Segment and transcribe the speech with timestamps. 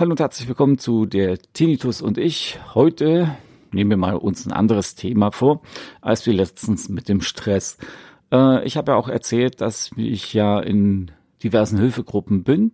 [0.00, 2.58] Hallo und herzlich willkommen zu der Tinnitus und ich.
[2.74, 3.36] Heute
[3.70, 5.60] nehmen wir mal uns ein anderes Thema vor,
[6.00, 7.76] als wir letztens mit dem Stress.
[8.32, 11.10] Äh, ich habe ja auch erzählt, dass ich ja in
[11.42, 12.72] diversen Hilfegruppen bin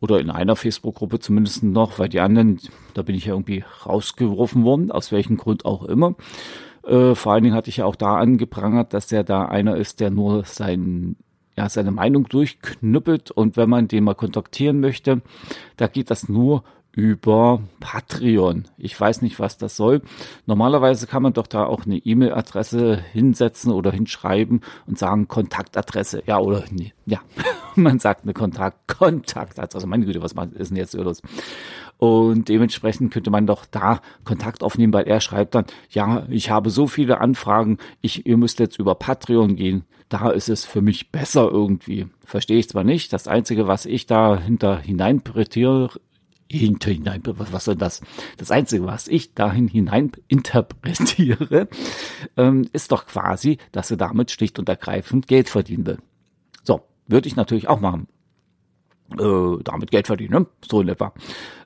[0.00, 2.58] oder in einer Facebook-Gruppe zumindest noch, weil die anderen,
[2.94, 6.14] da bin ich ja irgendwie rausgeworfen worden, aus welchem Grund auch immer.
[6.84, 10.00] Äh, vor allen Dingen hatte ich ja auch da angeprangert, dass der da einer ist,
[10.00, 11.16] der nur sein
[11.56, 15.20] ja, seine Meinung durchknüppelt und wenn man den mal kontaktieren möchte,
[15.76, 18.64] da geht das nur über Patreon.
[18.76, 20.02] Ich weiß nicht, was das soll.
[20.46, 26.22] Normalerweise kann man doch da auch eine E-Mail-Adresse hinsetzen oder hinschreiben und sagen Kontaktadresse.
[26.26, 27.20] Ja, oder nee, ja,
[27.76, 29.86] man sagt eine Kontakt Kontaktadresse.
[29.86, 31.22] Meine Güte, was ist denn jetzt los?
[31.98, 36.70] Und dementsprechend könnte man doch da Kontakt aufnehmen, weil er schreibt dann, ja, ich habe
[36.70, 39.84] so viele Anfragen, ich, ihr müsst jetzt über Patreon gehen.
[40.08, 42.08] Da ist es für mich besser irgendwie.
[42.24, 43.12] Verstehe ich zwar nicht.
[43.12, 45.90] Das Einzige, was ich da hinter hineinpretiere,
[46.50, 48.00] hinter hinein, was soll das?
[48.36, 51.68] Das Einzige, was ich dahin hinein interpretiere,
[52.36, 55.98] ähm, ist doch quasi, dass er damit schlicht und ergreifend Geld verdienen will.
[56.64, 58.08] So, würde ich natürlich auch machen.
[59.18, 60.46] Äh, damit Geld verdienen, ne?
[60.68, 61.12] so in etwa.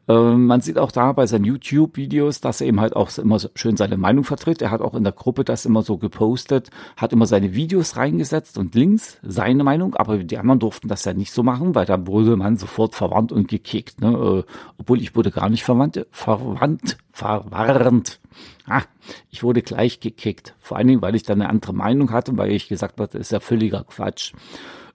[0.06, 3.76] Ähm, man sieht auch da bei seinen YouTube-Videos, dass er eben halt auch immer schön
[3.76, 4.60] seine Meinung vertritt.
[4.62, 8.58] Er hat auch in der Gruppe das immer so gepostet, hat immer seine Videos reingesetzt
[8.58, 12.06] und links seine Meinung, aber die anderen durften das ja nicht so machen, weil da
[12.06, 14.00] wurde man sofort verwandt und gekickt.
[14.00, 14.08] Ne?
[14.08, 18.20] Äh, obwohl ich wurde gar nicht verwandt, verwandt, verwarnt.
[18.66, 18.82] Ah,
[19.30, 20.54] ich wurde gleich gekickt.
[20.58, 23.20] Vor allen Dingen, weil ich dann eine andere Meinung hatte, weil ich gesagt habe, das
[23.20, 24.32] ist ja völliger Quatsch.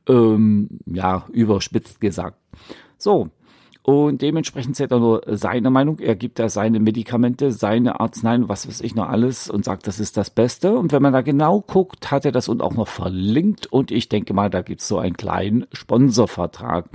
[0.09, 2.37] Ähm, ja, überspitzt gesagt.
[2.97, 3.29] So,
[3.89, 5.97] und dementsprechend zählt er nur seine Meinung.
[5.97, 9.99] Er gibt da seine Medikamente, seine Arzneien, was weiß ich noch alles und sagt, das
[9.99, 10.77] ist das Beste.
[10.77, 13.65] Und wenn man da genau guckt, hat er das und auch noch verlinkt.
[13.65, 16.85] Und ich denke mal, da gibt es so einen kleinen Sponsorvertrag.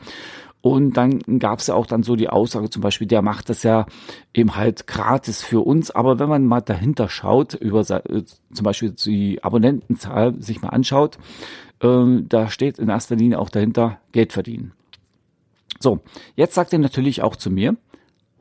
[0.61, 3.65] Und dann gab es ja auch dann so die Aussage zum Beispiel, der macht das
[3.65, 3.87] ja
[4.33, 5.91] eben halt gratis für uns.
[5.91, 11.19] Aber wenn man mal dahinter schaut, über äh, zum Beispiel die Abonnentenzahl sich mal anschaut,
[11.85, 14.73] äh, da steht in erster Linie auch dahinter Geld verdienen.
[15.79, 16.01] So,
[16.35, 17.77] jetzt sagt er natürlich auch zu mir,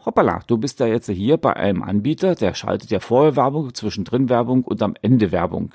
[0.05, 4.29] hoppala, du bist ja jetzt hier bei einem Anbieter, der schaltet ja vorher Werbung, zwischendrin
[4.29, 5.73] Werbung und am Ende Werbung.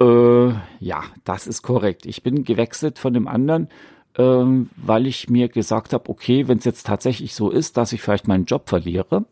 [0.00, 0.48] Äh,
[0.80, 2.06] ja, das ist korrekt.
[2.06, 3.68] Ich bin gewechselt von dem anderen,
[4.16, 8.02] äh, weil ich mir gesagt habe, okay, wenn es jetzt tatsächlich so ist, dass ich
[8.02, 9.24] vielleicht meinen Job verliere,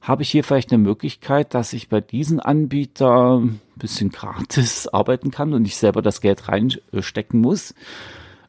[0.00, 5.30] habe ich hier vielleicht eine Möglichkeit, dass ich bei diesen Anbietern ein bisschen gratis arbeiten
[5.30, 7.74] kann und ich selber das Geld reinstecken muss.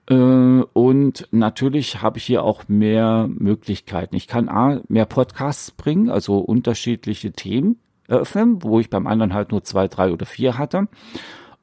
[0.10, 4.16] Äh, und natürlich habe ich hier auch mehr Möglichkeiten.
[4.16, 7.78] Ich kann A, mehr Podcasts bringen, also unterschiedliche Themen
[8.08, 10.88] eröffnen, wo ich beim anderen halt nur zwei, drei oder vier hatte.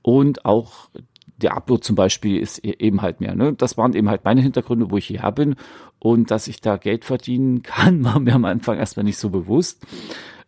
[0.03, 0.91] Und auch
[1.39, 3.35] der Upload zum Beispiel ist e-, eben halt mehr.
[3.35, 3.55] Ne?
[3.55, 5.57] Das waren eben halt meine Hintergründe, wo ich hierher bin.
[6.05, 9.87] Und dass ich da Geld verdienen kann, war mir am Anfang erstmal nicht so bewusst.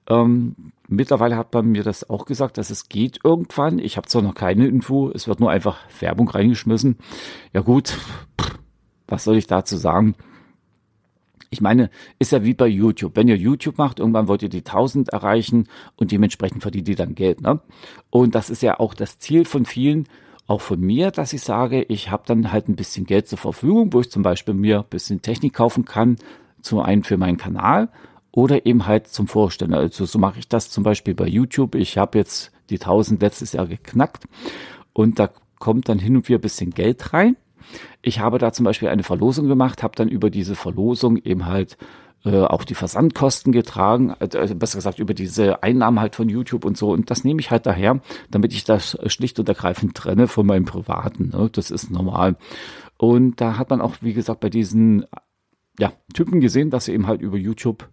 [0.06, 0.54] Ähm,
[0.86, 3.78] mittlerweile hat man mir das auch gesagt, dass es geht irgendwann.
[3.78, 6.98] Ich habe zwar noch keine Info, es wird nur einfach Werbung reingeschmissen.
[7.54, 7.96] Ja gut,
[9.08, 10.14] was soll ich dazu sagen?
[11.48, 11.88] Ich meine,
[12.18, 13.16] ist ja wie bei YouTube.
[13.16, 17.14] Wenn ihr YouTube macht, irgendwann wollt ihr die 1000 erreichen und dementsprechend verdient ihr dann
[17.14, 17.40] Geld.
[17.40, 17.60] Ne?
[18.10, 20.06] Und das ist ja auch das Ziel von vielen,
[20.46, 23.92] auch von mir, dass ich sage, ich habe dann halt ein bisschen Geld zur Verfügung,
[23.92, 26.16] wo ich zum Beispiel mir ein bisschen Technik kaufen kann,
[26.62, 27.88] zum einen für meinen Kanal
[28.30, 29.74] oder eben halt zum Vorstellen.
[29.74, 31.74] Also so mache ich das zum Beispiel bei YouTube.
[31.74, 34.24] Ich habe jetzt die 1000 letztes Jahr geknackt
[34.92, 37.36] und da kommt dann hin und wieder ein bisschen Geld rein.
[38.02, 41.76] Ich habe da zum Beispiel eine Verlosung gemacht, habe dann über diese Verlosung eben halt
[42.24, 46.76] äh, auch die Versandkosten getragen, äh, besser gesagt über diese Einnahmen halt von YouTube und
[46.76, 46.90] so.
[46.90, 48.00] Und das nehme ich halt daher,
[48.30, 51.30] damit ich das schlicht und ergreifend trenne von meinem Privaten.
[51.30, 51.48] Ne?
[51.52, 52.36] Das ist normal.
[52.98, 55.06] Und da hat man auch, wie gesagt, bei diesen
[55.78, 57.88] ja, Typen gesehen, dass sie eben halt über YouTube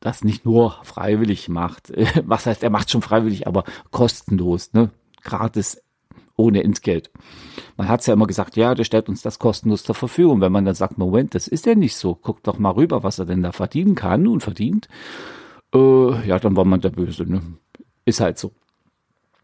[0.00, 1.92] das nicht nur freiwillig macht.
[2.24, 4.90] Was heißt, er macht schon freiwillig, aber kostenlos, ne?
[5.22, 5.80] Gratis,
[6.36, 7.10] ohne Entgelt.
[7.76, 10.40] Man hat es ja immer gesagt, ja, der stellt uns das kostenlos zur Verfügung.
[10.40, 13.18] Wenn man dann sagt, Moment, das ist ja nicht so, guckt doch mal rüber, was
[13.18, 14.88] er denn da verdienen kann und verdient.
[15.74, 17.42] Äh, ja, dann war man der Böse, ne?
[18.04, 18.52] Ist halt so.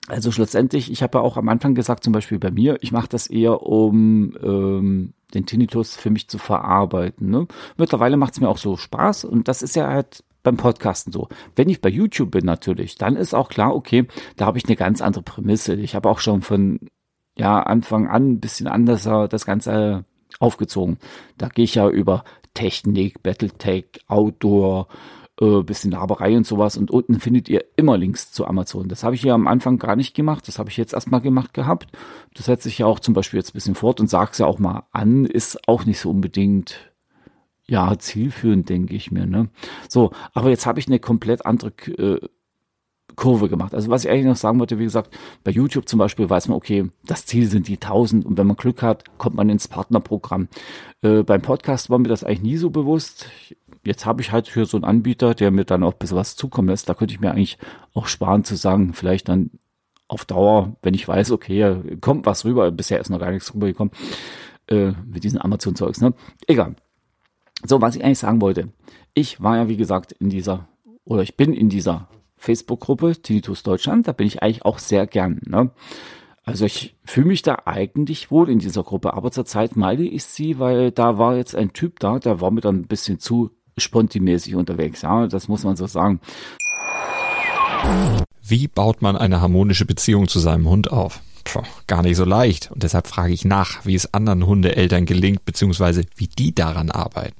[0.06, 3.08] Also schlussendlich, ich habe ja auch am Anfang gesagt, zum Beispiel bei mir, ich mache
[3.08, 7.30] das eher, um ähm, den Tinnitus für mich zu verarbeiten.
[7.30, 7.46] Ne?
[7.76, 11.28] Mittlerweile macht es mir auch so Spaß und das ist ja halt beim Podcasten so.
[11.56, 14.06] Wenn ich bei YouTube bin natürlich, dann ist auch klar, okay,
[14.36, 15.74] da habe ich eine ganz andere Prämisse.
[15.74, 16.80] Ich habe auch schon von
[17.36, 20.04] ja Anfang an ein bisschen anders das Ganze
[20.38, 20.98] aufgezogen.
[21.38, 24.88] Da gehe ich ja über Technik, Battletech, Outdoor,
[25.40, 26.76] äh, bisschen Laberei und sowas.
[26.76, 28.88] Und unten findet ihr immer Links zu Amazon.
[28.88, 30.46] Das habe ich ja am Anfang gar nicht gemacht.
[30.46, 31.88] Das habe ich jetzt erstmal gemacht gehabt.
[32.34, 34.46] Das setze ich ja auch zum Beispiel jetzt ein bisschen fort und sage es ja
[34.46, 35.24] auch mal an.
[35.24, 36.89] Ist auch nicht so unbedingt
[37.70, 39.26] ja, zielführend, denke ich mir.
[39.26, 39.48] Ne?
[39.88, 42.20] So, aber jetzt habe ich eine komplett andere äh,
[43.14, 43.74] Kurve gemacht.
[43.74, 46.56] Also was ich eigentlich noch sagen wollte, wie gesagt, bei YouTube zum Beispiel weiß man,
[46.56, 50.48] okay, das Ziel sind die 1000 und wenn man Glück hat, kommt man ins Partnerprogramm.
[51.02, 53.30] Äh, beim Podcast war mir das eigentlich nie so bewusst.
[53.84, 56.34] Jetzt habe ich halt für so einen Anbieter, der mir dann auch ein bisschen was
[56.34, 57.56] zukommen lässt, da könnte ich mir eigentlich
[57.94, 59.50] auch sparen zu sagen, vielleicht dann
[60.08, 63.92] auf Dauer, wenn ich weiß, okay, kommt was rüber, bisher ist noch gar nichts rübergekommen,
[64.66, 66.14] äh, mit diesen Amazon-Zeugs, ne?
[66.48, 66.74] Egal.
[67.64, 68.72] So, was ich eigentlich sagen wollte.
[69.14, 70.68] Ich war ja, wie gesagt, in dieser,
[71.04, 74.08] oder ich bin in dieser Facebook-Gruppe Tinnitus Deutschland.
[74.08, 75.40] Da bin ich eigentlich auch sehr gern.
[75.44, 75.70] Ne?
[76.42, 80.58] Also ich fühle mich da eigentlich wohl in dieser Gruppe, aber zurzeit meide ich sie,
[80.58, 84.56] weil da war jetzt ein Typ da, der war mir dann ein bisschen zu spontimäßig
[84.56, 85.02] unterwegs.
[85.02, 86.20] Ja, das muss man so sagen.
[88.42, 91.20] Wie baut man eine harmonische Beziehung zu seinem Hund auf?
[91.44, 92.70] Puh, gar nicht so leicht.
[92.70, 97.39] Und deshalb frage ich nach, wie es anderen Hundeeltern gelingt, beziehungsweise wie die daran arbeiten.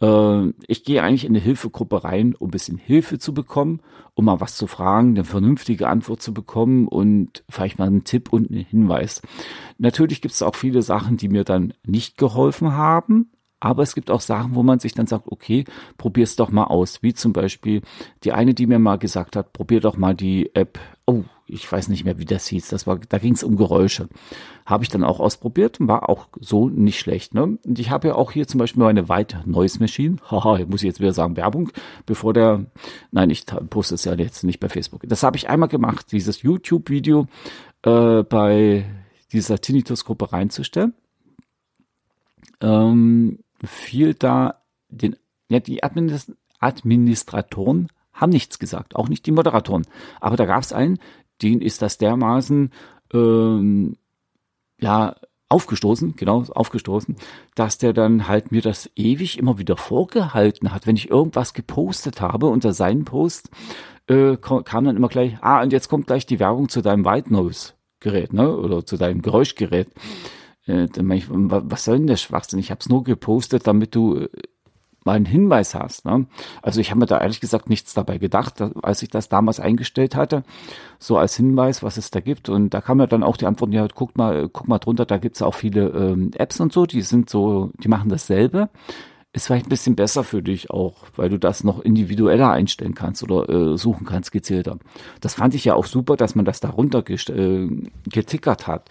[0.00, 3.80] Äh, ich gehe eigentlich in eine Hilfegruppe rein, um ein bisschen Hilfe zu bekommen,
[4.14, 8.32] um mal was zu fragen, eine vernünftige Antwort zu bekommen und vielleicht mal einen Tipp
[8.32, 9.22] und einen Hinweis.
[9.78, 14.10] Natürlich gibt es auch viele Sachen, die mir dann nicht geholfen haben, aber es gibt
[14.10, 15.64] auch Sachen, wo man sich dann sagt, okay,
[15.96, 17.02] probier's doch mal aus.
[17.02, 17.82] Wie zum Beispiel
[18.22, 20.78] die eine, die mir mal gesagt hat, probier doch mal die App.
[21.06, 22.68] Oh, ich weiß nicht mehr, wie das hieß.
[22.68, 24.08] Das war, da ging es um Geräusche.
[24.66, 27.34] Habe ich dann auch ausprobiert und war auch so nicht schlecht.
[27.34, 27.58] Ne?
[27.64, 30.16] Und ich habe ja auch hier zum Beispiel meine White Noise Machine.
[30.30, 31.70] Haha, muss ich jetzt wieder sagen, Werbung,
[32.06, 32.66] bevor der,
[33.10, 35.02] nein, ich poste es ja jetzt nicht bei Facebook.
[35.06, 37.26] Das habe ich einmal gemacht, dieses YouTube-Video
[37.82, 38.84] äh, bei
[39.32, 40.94] dieser Tinnitus-Gruppe reinzustellen.
[42.60, 45.16] Ähm, fiel da den,
[45.48, 49.86] ja, die Administ Administratoren haben nichts gesagt, auch nicht die Moderatoren.
[50.20, 50.98] Aber da gab es einen,
[51.40, 52.72] den ist das dermaßen
[53.12, 53.96] ähm,
[54.80, 55.14] ja
[55.48, 57.16] aufgestoßen, genau, aufgestoßen,
[57.54, 62.20] dass der dann halt mir das ewig immer wieder vorgehalten hat, wenn ich irgendwas gepostet
[62.20, 63.50] habe unter seinen Post,
[64.08, 67.32] äh, kam dann immer gleich, ah, und jetzt kommt gleich die Werbung zu deinem White
[67.32, 69.88] Nose Gerät, ne, oder zu deinem Geräuschgerät.
[70.68, 72.58] Äh, dann ich, was soll denn der Schwachsinn?
[72.58, 74.28] Ich habe es nur gepostet, damit du äh,
[75.04, 76.04] mal einen Hinweis hast.
[76.04, 76.26] Ne?
[76.62, 80.14] Also ich habe mir da ehrlich gesagt nichts dabei gedacht, als ich das damals eingestellt
[80.14, 80.42] hatte,
[80.98, 82.48] so als Hinweis, was es da gibt.
[82.48, 85.16] Und da kam ja dann auch die Antwort, ja, guck mal, guck mal drunter, da
[85.16, 88.68] gibt's auch viele ähm, Apps und so, die sind so, die machen dasselbe.
[89.34, 93.22] Ist vielleicht ein bisschen besser für dich auch, weil du das noch individueller einstellen kannst
[93.22, 94.78] oder äh, suchen kannst, gezielter.
[95.20, 97.68] Das fand ich ja auch super, dass man das da runter äh,
[98.06, 98.88] getickert hat.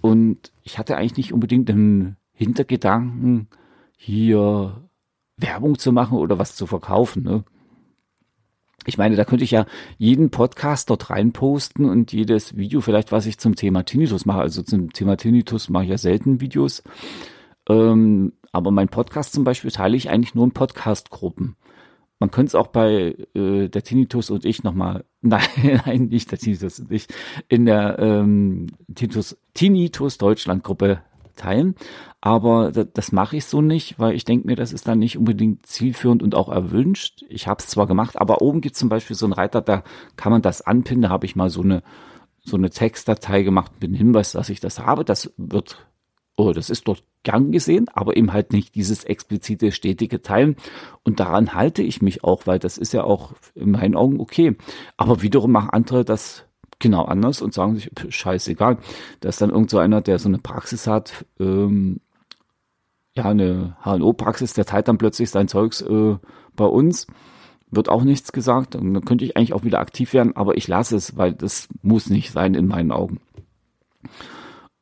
[0.00, 3.48] Und ich hatte eigentlich nicht unbedingt den Hintergedanken,
[3.96, 4.88] hier
[5.36, 7.22] Werbung zu machen oder was zu verkaufen.
[7.22, 7.44] Ne?
[8.86, 9.66] Ich meine, da könnte ich ja
[9.98, 14.40] jeden Podcast dort reinposten und jedes Video vielleicht, was ich zum Thema Tinnitus mache.
[14.40, 16.82] Also zum Thema Tinnitus mache ich ja selten Videos.
[17.68, 21.56] Ähm, aber mein Podcast zum Beispiel teile ich eigentlich nur in Podcast-Gruppen.
[22.20, 25.42] Man könnte es auch bei äh, der Tinnitus und ich nochmal, nein,
[25.84, 27.08] nein, nicht der Tinnitus und ich,
[27.48, 31.00] in der ähm, Tinnitus, Tinnitus Deutschland Gruppe
[31.34, 31.74] teilen.
[32.20, 35.64] Aber das, mache ich so nicht, weil ich denke mir, das ist dann nicht unbedingt
[35.64, 37.24] zielführend und auch erwünscht.
[37.30, 39.82] Ich habe es zwar gemacht, aber oben gibt es zum Beispiel so einen Reiter, da
[40.16, 41.02] kann man das anpinnen.
[41.02, 41.82] Da habe ich mal so eine
[42.42, 45.04] so eine Textdatei gemacht mit dem Hinweis, dass ich das habe.
[45.04, 45.86] Das wird,
[46.40, 50.56] oh, das ist dort gern gesehen, aber eben halt nicht dieses explizite stetige Teilen.
[51.04, 54.56] Und daran halte ich mich auch, weil das ist ja auch in meinen Augen okay.
[54.96, 56.44] Aber wiederum machen andere das
[56.78, 58.78] genau anders und sagen sich, scheißegal.
[59.20, 62.00] Da ist dann irgend so einer, der so eine Praxis hat, ähm,
[63.14, 66.16] ja, eine HNO-Praxis, der teilt dann plötzlich sein Zeugs äh,
[66.56, 67.06] bei uns.
[67.70, 68.76] Wird auch nichts gesagt.
[68.76, 71.68] Und dann könnte ich eigentlich auch wieder aktiv werden, aber ich lasse es, weil das
[71.82, 73.20] muss nicht sein in meinen Augen.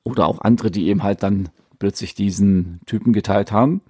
[0.09, 3.83] Oder auch andere, die eben halt dann plötzlich diesen Typen geteilt haben,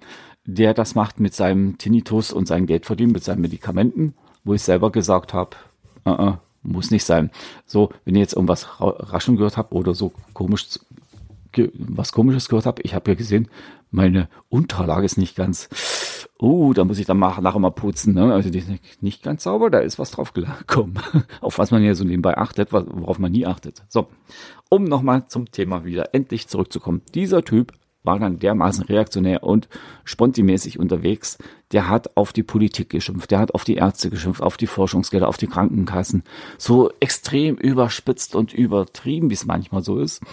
[0.45, 4.61] der das macht mit seinem Tinnitus und seinem Geld verdienen, mit seinen Medikamenten, wo ich
[4.61, 5.55] selber gesagt habe,
[6.05, 7.31] uh -uh, muss nicht sein.
[7.65, 10.67] So, wenn ihr jetzt irgendwas raschen gehört habt oder so komisch
[11.73, 13.47] was komisches gehört habt, ich habe ja gesehen,
[13.89, 15.67] meine Unterlage ist nicht ganz,
[16.39, 18.33] oh, da muss ich dann nachher mal putzen, ne?
[18.33, 18.69] also die ist
[19.01, 20.97] nicht ganz sauber, da ist was drauf gekommen,
[21.41, 23.83] auf was man ja so nebenbei achtet, worauf man nie achtet.
[23.89, 24.07] So,
[24.69, 27.01] um nochmal zum Thema wieder endlich zurückzukommen.
[27.13, 29.67] Dieser Typ war dann dermaßen reaktionär und
[30.05, 31.37] spontimäßig unterwegs.
[31.71, 35.27] Der hat auf die Politik geschimpft, der hat auf die Ärzte geschimpft, auf die Forschungsgelder,
[35.27, 36.23] auf die Krankenkassen.
[36.57, 40.23] So extrem überspitzt und übertrieben, wie es manchmal so ist.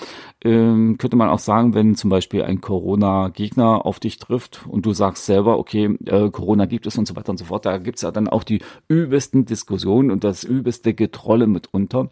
[0.42, 4.92] Ähm, könnte man auch sagen, wenn zum Beispiel ein Corona-Gegner auf dich trifft und du
[4.92, 8.02] sagst selber, okay, äh, Corona gibt es und so weiter und so fort, da gibt's
[8.02, 12.11] ja dann auch die übelsten Diskussionen und das übelste Getrolle mitunter.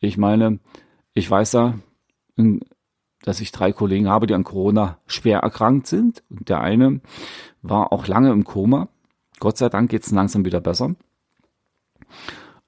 [0.00, 0.60] Ich meine,
[1.12, 1.74] ich weiß ja,
[3.22, 6.22] dass ich drei Kollegen habe, die an Corona schwer erkrankt sind.
[6.28, 7.00] Und der eine
[7.62, 8.88] war auch lange im Koma.
[9.40, 10.94] Gott sei Dank geht es langsam wieder besser.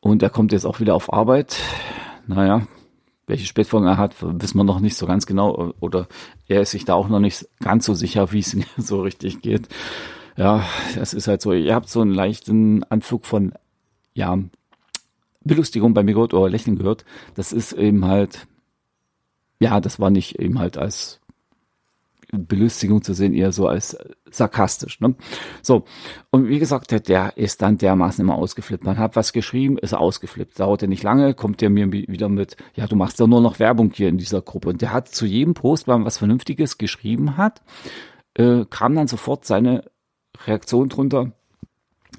[0.00, 1.61] Und er kommt jetzt auch wieder auf Arbeit.
[2.26, 2.66] Naja,
[3.26, 5.73] welche Spätfolgen er hat, wissen wir noch nicht so ganz genau.
[5.80, 6.08] Oder
[6.46, 9.68] er ist sich da auch noch nicht ganz so sicher, wie es so richtig geht.
[10.37, 11.52] Ja, das ist halt so.
[11.52, 13.52] Ihr habt so einen leichten Anflug von,
[14.14, 14.38] ja,
[15.44, 17.04] Belustigung bei mir gehört oder Lächeln gehört.
[17.34, 18.46] Das ist eben halt,
[19.64, 21.21] ja, das war nicht eben halt als
[22.33, 23.97] Belustigung zu sehen, eher so als
[24.30, 25.00] sarkastisch.
[25.00, 25.14] Ne?
[25.62, 25.85] So,
[26.30, 28.85] und wie gesagt, der, der ist dann dermaßen immer ausgeflippt.
[28.85, 30.61] Man hat was geschrieben, ist ausgeflippt.
[30.61, 33.90] Dauerte nicht lange, kommt der mir wieder mit, ja, du machst ja nur noch Werbung
[33.94, 34.68] hier in dieser Gruppe.
[34.68, 37.62] Und der hat zu jedem Post, wenn man was Vernünftiges geschrieben hat,
[38.35, 39.85] äh, kam dann sofort seine
[40.47, 41.33] Reaktion drunter,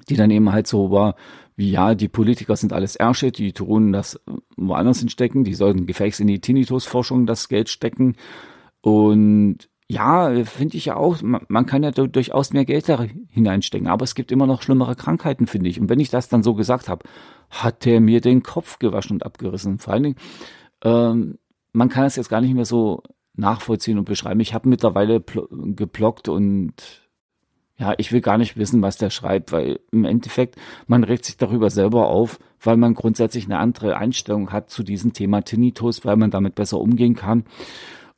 [0.08, 1.16] die dann eben halt so war,
[1.56, 4.20] wie ja, die Politiker sind alles Ärsche, die tun das
[4.56, 8.16] woanders hinstecken, die sollten gefälligst in die Tinnitus-Forschung das Geld stecken.
[8.82, 14.04] Und ja, finde ich ja auch, man, kann ja durchaus mehr Geld da hineinstecken, aber
[14.04, 15.80] es gibt immer noch schlimmere Krankheiten, finde ich.
[15.80, 17.08] Und wenn ich das dann so gesagt habe,
[17.50, 19.78] hat der mir den Kopf gewaschen und abgerissen.
[19.78, 20.16] Vor allen Dingen,
[20.82, 21.38] ähm,
[21.72, 23.02] man kann es jetzt gar nicht mehr so
[23.34, 24.40] nachvollziehen und beschreiben.
[24.40, 27.05] Ich habe mittlerweile geblockt und
[27.78, 30.56] ja, ich will gar nicht wissen, was der schreibt, weil im Endeffekt,
[30.86, 35.12] man regt sich darüber selber auf, weil man grundsätzlich eine andere Einstellung hat zu diesem
[35.12, 37.44] Thema Tinnitus, weil man damit besser umgehen kann.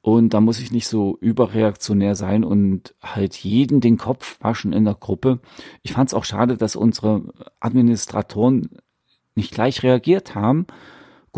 [0.00, 4.84] Und da muss ich nicht so überreaktionär sein und halt jeden den Kopf waschen in
[4.84, 5.40] der Gruppe.
[5.82, 8.70] Ich fand es auch schade, dass unsere Administratoren
[9.34, 10.66] nicht gleich reagiert haben,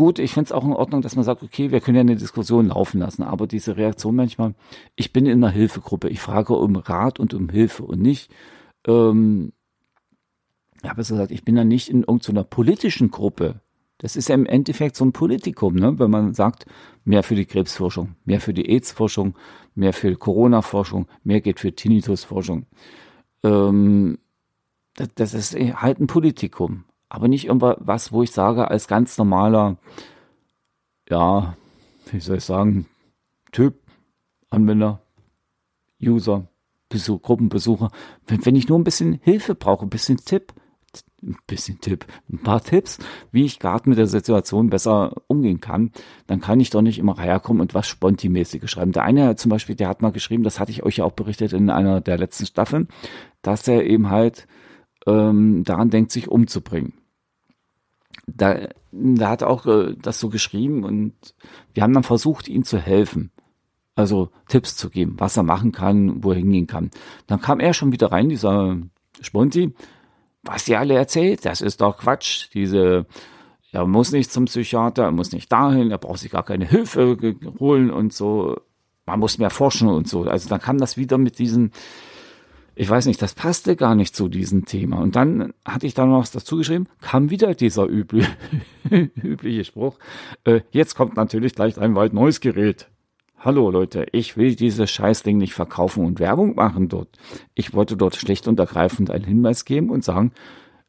[0.01, 2.15] Gut, ich finde es auch in Ordnung, dass man sagt, okay, wir können ja eine
[2.15, 4.55] Diskussion laufen lassen, aber diese Reaktion manchmal,
[4.95, 8.33] ich bin in einer Hilfegruppe, ich frage um Rat und um Hilfe und nicht,
[8.87, 9.53] ähm,
[10.83, 13.61] ja, besser gesagt, ich bin ja nicht in irgendeiner politischen Gruppe.
[13.99, 15.99] Das ist ja im Endeffekt so ein Politikum, ne?
[15.99, 16.65] wenn man sagt,
[17.05, 19.35] mehr für die Krebsforschung, mehr für die AIDS-Forschung,
[19.75, 22.65] mehr für Corona-Forschung, mehr geht für Tinnitus-Forschung.
[23.43, 24.17] Ähm,
[24.95, 29.75] das, das ist halt ein Politikum aber nicht irgendwas, wo ich sage, als ganz normaler,
[31.09, 31.57] ja,
[32.09, 32.85] wie soll ich sagen,
[33.51, 33.75] Typ,
[34.49, 35.01] Anwender,
[36.01, 36.47] User,
[36.87, 37.91] Besuch, Gruppenbesucher,
[38.27, 40.53] wenn, wenn ich nur ein bisschen Hilfe brauche, ein bisschen Tipp,
[41.21, 42.97] ein bisschen Tipp, ein paar Tipps,
[43.33, 45.91] wie ich gerade mit der Situation besser umgehen kann,
[46.27, 48.93] dann kann ich doch nicht immer herkommen und was Spontimäßiges schreiben.
[48.93, 51.51] Der eine zum Beispiel, der hat mal geschrieben, das hatte ich euch ja auch berichtet
[51.51, 52.87] in einer der letzten Staffeln,
[53.41, 54.47] dass er eben halt
[55.07, 56.93] ähm, daran denkt, sich umzubringen
[58.35, 61.13] da, da hat er auch äh, das so geschrieben und
[61.73, 63.31] wir haben dann versucht, ihm zu helfen.
[63.95, 66.91] Also Tipps zu geben, was er machen kann, wo er hingehen kann.
[67.27, 68.77] Dann kam er schon wieder rein, dieser
[69.19, 69.75] Sponti.
[70.43, 72.49] Was ihr alle erzählt, das ist doch Quatsch.
[72.53, 73.05] Diese,
[73.71, 77.17] er muss nicht zum Psychiater, er muss nicht dahin, er braucht sich gar keine Hilfe
[77.59, 78.57] holen und so.
[79.05, 80.23] Man muss mehr forschen und so.
[80.23, 81.71] Also dann kam das wieder mit diesen,
[82.75, 84.99] ich weiß nicht, das passte gar nicht zu diesem Thema.
[84.99, 88.31] Und dann hatte ich da noch was dazu geschrieben, kam wieder dieser übliche,
[88.89, 89.97] übliche Spruch.
[90.45, 92.89] Äh, jetzt kommt natürlich gleich ein weit neues Gerät.
[93.37, 97.17] Hallo Leute, ich will dieses Scheißding nicht verkaufen und Werbung machen dort.
[97.55, 100.31] Ich wollte dort schlicht und ergreifend einen Hinweis geben und sagen,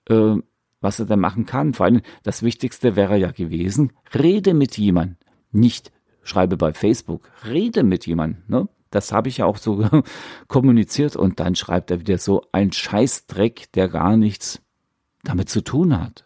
[0.09, 0.37] äh,
[0.83, 1.73] was er da machen kann.
[1.73, 5.17] Vor allem das Wichtigste wäre ja gewesen, rede mit jemandem.
[5.51, 8.43] Nicht schreibe bei Facebook, rede mit jemandem.
[8.49, 8.69] Ne?
[8.93, 9.85] Das habe ich ja auch so
[10.49, 14.63] kommuniziert und dann schreibt er wieder so ein Scheißdreck, der gar nichts
[15.25, 16.25] damit zu tun hat.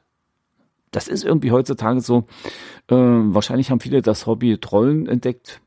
[0.90, 2.26] Das ist irgendwie heutzutage so.
[2.88, 5.60] Äh, wahrscheinlich haben viele das Hobby Trollen entdeckt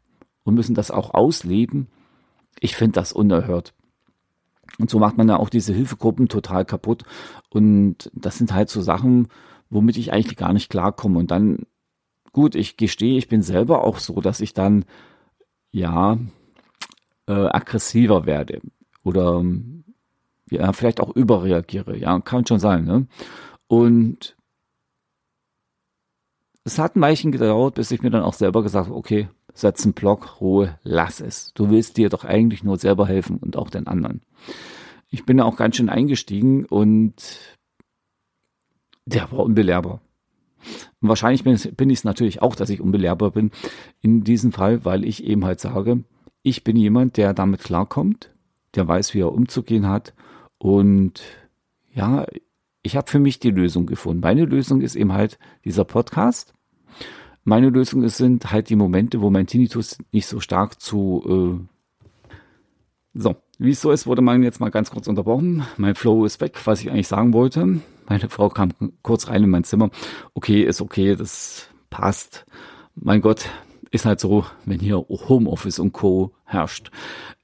[0.43, 1.87] und müssen das auch ausleben.
[2.59, 3.73] Ich finde das unerhört.
[4.77, 7.03] Und so macht man ja auch diese Hilfegruppen total kaputt.
[7.49, 9.27] Und das sind halt so Sachen,
[9.69, 11.19] womit ich eigentlich gar nicht klarkomme.
[11.19, 11.65] Und dann,
[12.31, 14.85] gut, ich gestehe, ich bin selber auch so, dass ich dann,
[15.71, 16.17] ja,
[17.29, 18.59] äh, aggressiver werde
[19.03, 19.43] oder
[20.49, 21.95] ja, vielleicht auch überreagiere.
[21.95, 22.85] Ja, kann schon sein.
[22.85, 23.07] Ne?
[23.67, 24.35] Und
[26.63, 29.83] es hat ein Weilchen gedauert, bis ich mir dann auch selber gesagt habe, okay, setz
[29.83, 31.53] einen Block, Ruhe, lass es.
[31.53, 34.21] Du willst dir doch eigentlich nur selber helfen und auch den anderen.
[35.09, 37.39] Ich bin da auch ganz schön eingestiegen und
[39.05, 40.01] der war unbelehrbar.
[41.01, 43.51] Und wahrscheinlich bin ich es natürlich auch, dass ich unbelehrbar bin
[44.01, 46.03] in diesem Fall, weil ich eben halt sage,
[46.41, 48.31] ich bin jemand, der damit klarkommt,
[48.75, 50.13] der weiß, wie er umzugehen hat.
[50.57, 51.21] Und
[51.93, 52.25] ja,
[52.83, 54.21] ich habe für mich die Lösung gefunden.
[54.21, 56.53] Meine Lösung ist eben halt dieser Podcast.
[57.43, 61.59] Meine Lösung sind halt die Momente, wo mein Tinnitus nicht so stark zu...
[61.61, 61.75] Äh
[63.13, 65.65] so, wie es so ist, wurde man jetzt mal ganz kurz unterbrochen.
[65.77, 67.81] Mein Flow ist weg, was ich eigentlich sagen wollte.
[68.07, 69.89] Meine Frau kam kurz rein in mein Zimmer.
[70.33, 72.45] Okay, ist okay, das passt.
[72.95, 73.49] Mein Gott,
[73.91, 76.31] ist halt so, wenn hier Homeoffice und Co.
[76.45, 76.91] herrscht.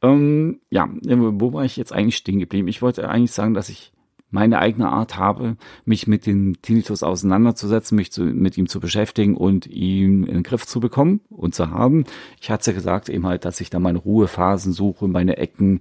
[0.02, 2.68] Ähm, ja, wo war ich jetzt eigentlich stehen geblieben?
[2.68, 3.94] Ich wollte eigentlich sagen, dass ich
[4.32, 9.36] meine eigene Art habe, mich mit dem Tinnitus auseinanderzusetzen, mich zu, mit ihm zu beschäftigen
[9.36, 12.06] und ihn in den Griff zu bekommen und zu haben.
[12.42, 15.80] Ich hatte gesagt eben halt, dass ich da meine Ruhephasen suche, meine Ecken,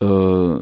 [0.00, 0.58] äh,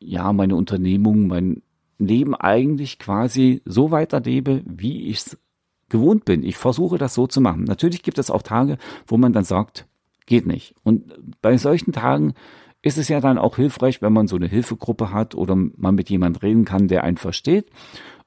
[0.00, 1.62] ja, meine Unternehmung, mein
[1.98, 5.38] Leben eigentlich quasi so weiterlebe, wie ich es
[5.94, 6.42] gewohnt bin.
[6.42, 7.62] Ich versuche das so zu machen.
[7.62, 9.86] Natürlich gibt es auch Tage, wo man dann sagt,
[10.26, 10.74] geht nicht.
[10.82, 12.34] Und bei solchen Tagen
[12.82, 16.10] ist es ja dann auch hilfreich, wenn man so eine Hilfegruppe hat oder man mit
[16.10, 17.70] jemand reden kann, der einen versteht.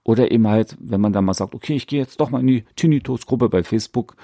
[0.03, 2.47] Oder eben halt, wenn man dann mal sagt, okay, ich gehe jetzt doch mal in
[2.47, 4.15] die Tinnitus-Gruppe bei Facebook.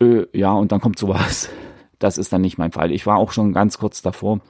[0.00, 1.50] Äh, ja, und dann kommt sowas.
[1.98, 2.92] Das ist dann nicht mein Fall.
[2.92, 4.40] Ich war auch schon ganz kurz davor,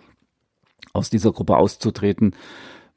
[0.93, 2.35] aus dieser Gruppe auszutreten,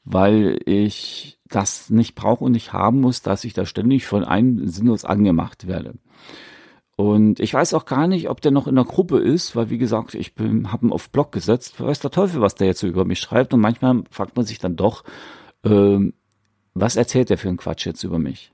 [0.10, 4.66] weil ich das nicht brauche und nicht haben muss, dass ich da ständig von einem
[4.68, 5.96] sinnlos angemacht werde.
[6.96, 9.78] Und ich weiß auch gar nicht, ob der noch in der Gruppe ist, weil wie
[9.78, 11.80] gesagt, ich habe ihn auf Blog gesetzt.
[11.80, 13.54] Weiß der Teufel, was der jetzt so über mich schreibt.
[13.54, 15.04] Und manchmal fragt man sich dann doch,
[15.64, 16.14] ähm,
[16.74, 18.54] was erzählt der für einen Quatsch jetzt über mich?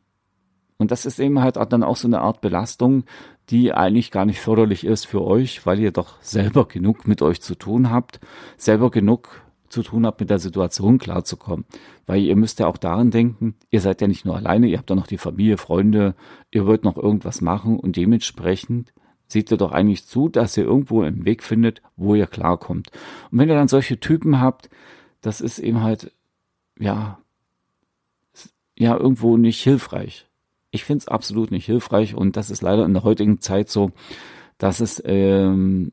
[0.77, 3.03] Und das ist eben halt dann auch so eine Art Belastung,
[3.49, 7.41] die eigentlich gar nicht förderlich ist für euch, weil ihr doch selber genug mit euch
[7.41, 8.19] zu tun habt,
[8.57, 11.65] selber genug zu tun habt, mit der Situation klarzukommen.
[12.05, 14.89] Weil ihr müsst ja auch daran denken, ihr seid ja nicht nur alleine, ihr habt
[14.89, 16.15] ja noch die Familie, Freunde,
[16.51, 18.93] ihr wollt noch irgendwas machen und dementsprechend
[19.27, 22.89] seht ihr doch eigentlich zu, dass ihr irgendwo einen Weg findet, wo ihr klarkommt.
[23.31, 24.69] Und wenn ihr dann solche Typen habt,
[25.21, 26.11] das ist eben halt,
[26.79, 27.17] ja,
[28.77, 30.27] ja, irgendwo nicht hilfreich.
[30.71, 33.91] Ich finde es absolut nicht hilfreich und das ist leider in der heutigen Zeit so,
[34.57, 35.91] dass es ähm,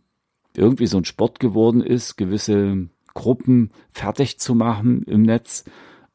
[0.56, 5.64] irgendwie so ein Sport geworden ist, gewisse Gruppen fertig zu machen im Netz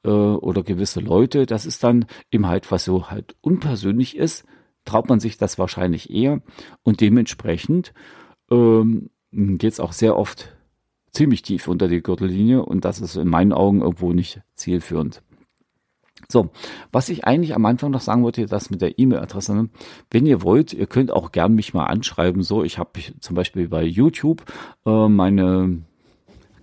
[0.03, 1.45] äh, oder gewisse Leute.
[1.45, 4.45] Das ist dann eben halt, was so halt unpersönlich ist,
[4.86, 6.41] traut man sich das wahrscheinlich eher
[6.84, 7.93] und dementsprechend
[8.51, 10.55] ähm, geht es auch sehr oft
[11.12, 15.21] ziemlich tief unter die Gürtellinie und das ist in meinen Augen irgendwo nicht zielführend.
[16.29, 16.49] So,
[16.91, 19.69] was ich eigentlich am Anfang noch sagen wollte, das mit der E-Mail-Adresse, ne?
[20.10, 22.41] wenn ihr wollt, ihr könnt auch gern mich mal anschreiben.
[22.41, 24.43] So, ich habe zum Beispiel bei YouTube
[24.86, 25.84] äh, meine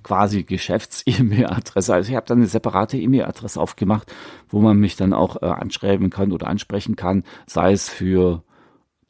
[0.03, 1.95] quasi Geschäfts-E-Mail-Adresse.
[1.95, 4.13] Also ich habe dann eine separate E-Mail-Adresse aufgemacht,
[4.49, 8.43] wo man mich dann auch äh, anschreiben kann oder ansprechen kann, sei es für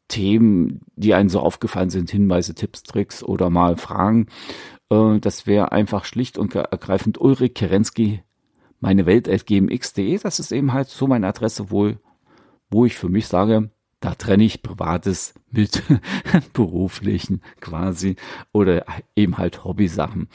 [0.07, 4.27] Themen, die einen so aufgefallen sind, Hinweise, Tipps, Tricks oder mal Fragen.
[4.89, 8.23] Äh, das wäre einfach schlicht und ergreifend Ulrich Kerensky,
[8.79, 10.19] meine Welt gmx.de.
[10.19, 11.93] Das ist eben halt so meine Adresse, wo,
[12.69, 13.71] wo ich für mich sage,
[14.03, 15.81] da trenne ich Privates mit
[16.51, 18.17] beruflichen quasi
[18.51, 20.27] oder eben halt Hobbysachen.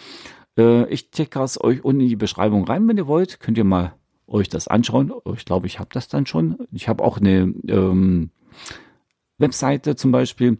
[0.58, 3.40] Äh, ich checke es euch unten in die Beschreibung rein, wenn ihr wollt.
[3.40, 3.94] Könnt ihr mal
[4.26, 5.12] euch das anschauen.
[5.34, 6.58] Ich glaube, ich habe das dann schon.
[6.72, 8.30] Ich habe auch eine ähm,
[9.38, 10.58] Webseite zum Beispiel.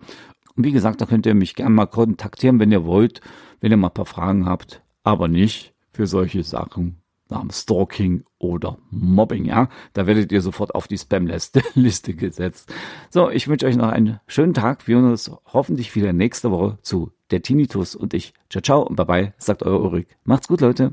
[0.57, 3.21] Und wie gesagt, da könnt ihr mich gerne mal kontaktieren, wenn ihr wollt,
[3.61, 4.83] wenn ihr mal ein paar Fragen habt.
[5.03, 9.69] Aber nicht für solche Sachen namens Stalking oder Mobbing, ja.
[9.93, 12.73] Da werdet ihr sofort auf die Spam-Liste Liste gesetzt.
[13.11, 14.87] So, ich wünsche euch noch einen schönen Tag.
[14.87, 18.35] Wir hören uns hoffentlich wieder nächste Woche zu der Tinnitus und ich.
[18.51, 20.07] Ciao, ciao und bye bye, sagt euer Ulrich.
[20.25, 20.93] Macht's gut, Leute.